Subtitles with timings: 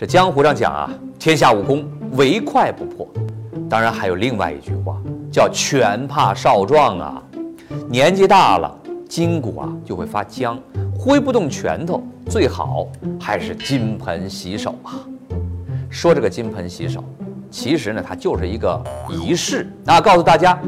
[0.00, 3.06] 这江湖上讲啊，天下武功唯快不破。
[3.68, 4.96] 当然还有另外一句话，
[5.30, 7.22] 叫拳怕少壮啊。
[7.86, 8.74] 年纪大了，
[9.06, 10.58] 筋骨啊就会发僵，
[10.98, 12.88] 挥不动拳头，最好
[13.20, 14.96] 还是金盆洗手啊。
[15.90, 17.04] 说这个金盆洗手，
[17.50, 20.58] 其实呢，它就是一个仪式那，告诉大家，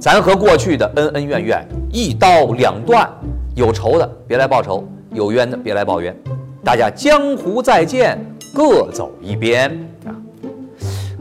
[0.00, 3.06] 咱和过去的恩恩怨怨一刀两断，
[3.54, 6.16] 有仇的别来报仇，有冤的别来报冤，
[6.64, 8.18] 大家江湖再见，
[8.52, 9.70] 各走一边
[10.06, 10.14] 啊。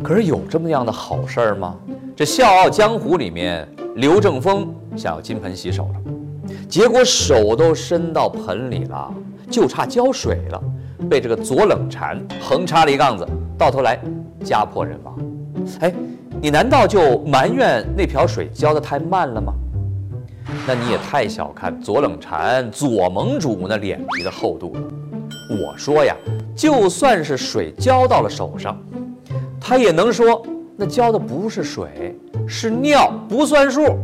[0.04, 1.76] 可是有这么样的好事儿吗？
[2.16, 9.14] 这《笑傲江湖》里面，刘正风想要金盆洗手了，结果手都伸到盆里了，
[9.50, 10.62] 就差浇水了，
[11.10, 14.00] 被这个左冷禅横插了一杠子，到头来
[14.44, 15.18] 家破人亡。
[15.82, 15.94] 哎，
[16.42, 19.54] 你难道就埋怨那瓢水浇得太慢了吗？
[20.66, 24.82] 那你也太小看左冷禅左盟主那脸皮的厚度了。
[25.50, 26.16] 我说呀，
[26.56, 28.78] 就算是水浇到了手上。
[29.60, 32.16] 他也能说，那浇的不是水，
[32.48, 33.98] 是尿，不算数。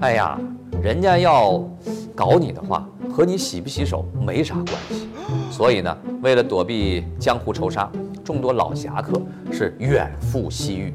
[0.00, 0.38] 哎呀，
[0.82, 1.66] 人家要
[2.14, 5.08] 搞你的话，和你洗不洗手没啥关系。
[5.50, 7.90] 所以呢，为了躲避江湖仇杀，
[8.22, 10.92] 众多老侠客是远赴西域，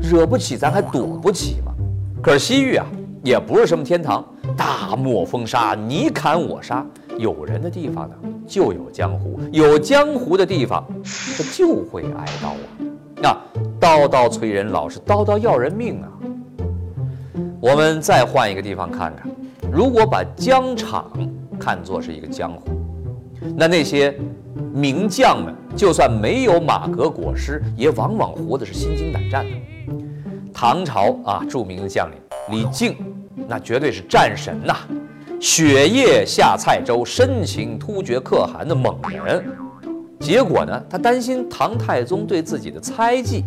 [0.00, 1.72] 惹不起咱还躲不起吗？
[2.22, 2.86] 可是西域啊，
[3.22, 4.24] 也不是什么天堂，
[4.56, 6.84] 大漠风沙，你砍我杀，
[7.18, 10.84] 有人的地方呢，就有江湖，有江湖的地方，
[11.36, 12.56] 他就会挨刀啊。
[13.16, 13.36] 那
[13.80, 16.08] 刀刀催人老是刀刀要人命啊！
[17.60, 19.26] 我们再换一个地方看看，
[19.72, 21.10] 如果把疆场
[21.58, 22.70] 看作是一个江湖，
[23.56, 24.14] 那那些
[24.72, 29.56] 名将们，就算没有马革裹尸，也往往活的是心惊胆战的。
[30.52, 32.18] 唐朝啊，著名的将领
[32.50, 32.94] 李靖，
[33.48, 34.76] 那绝对是战神呐！
[35.40, 39.44] 雪夜下蔡州，深情突厥可汗的猛人。
[40.18, 43.44] 结果呢，他担心唐太宗对自己的猜忌，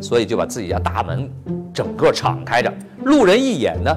[0.00, 1.30] 所以就把自己家大门
[1.72, 2.72] 整个敞开着，
[3.04, 3.96] 路人一眼呢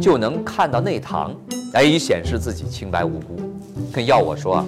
[0.00, 1.34] 就能看到内堂，
[1.72, 3.36] 来以显示自己清白无辜。
[3.90, 4.66] 可要我说啊，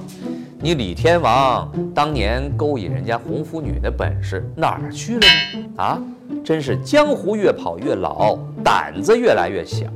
[0.60, 5.64] 你李天王当年勾引人家红拂女的本事哪儿去了呢？
[5.76, 6.02] 啊，
[6.42, 9.86] 真是江湖越跑越老，胆子越来越小。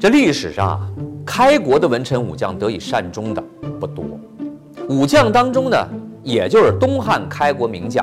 [0.00, 0.80] 这历史上啊，
[1.24, 3.42] 开国的文臣武将得以善终的
[3.80, 4.04] 不多，
[4.88, 5.76] 武将当中呢。
[6.22, 8.02] 也就是东汉开国名将，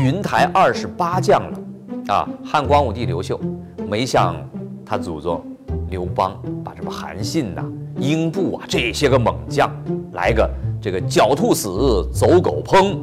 [0.00, 3.40] 云台二十八将了，啊，汉光武帝刘秀
[3.88, 4.36] 没像
[4.84, 5.44] 他祖宗
[5.90, 7.64] 刘邦把什么韩信呐、
[7.98, 9.68] 英布啊这些个猛将
[10.12, 10.48] 来个
[10.80, 12.98] 这个狡兔死，走狗烹，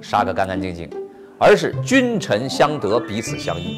[0.00, 0.90] 杀个干干净净，
[1.38, 3.76] 而是君臣相得，彼此相依。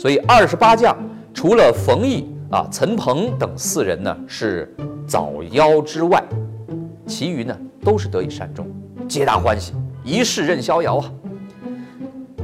[0.00, 0.96] 所以二十八将
[1.32, 4.70] 除了冯异啊、陈鹏等四人呢是
[5.06, 6.22] 早夭之外，
[7.06, 8.66] 其余呢都是得以善终。
[9.08, 9.72] 皆大欢喜，
[10.04, 11.10] 一世任逍遥啊！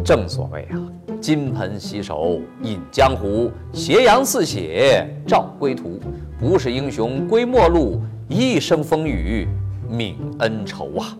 [0.02, 0.80] 正所谓啊，
[1.20, 6.00] 金盆洗手饮江湖，斜阳似血照归途。
[6.41, 9.47] 不是英雄归末路，一生风雨
[9.91, 11.18] 泯恩仇啊！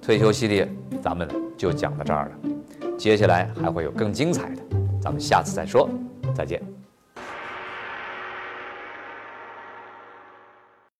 [0.00, 0.70] 退休系列
[1.02, 2.50] 咱们就讲到这儿了，
[2.96, 4.62] 接下来还会有更精彩的，
[5.02, 5.90] 咱们下次再说，
[6.32, 6.62] 再见。